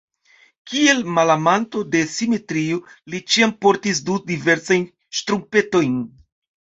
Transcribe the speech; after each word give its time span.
Kiel 0.69 1.01
malamanto 1.17 1.83
de 1.95 2.01
simetrio 2.15 2.79
li 3.15 3.21
ĉiam 3.35 3.53
portis 3.67 4.01
du 4.09 4.17
diversajn 4.33 4.89
ŝtrumpetojn. 5.19 6.01